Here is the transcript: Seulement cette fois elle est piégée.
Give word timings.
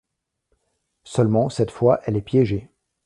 Seulement 1.03 1.49
cette 1.51 1.69
fois 1.69 2.01
elle 2.07 2.17
est 2.17 2.21
piégée. 2.23 2.71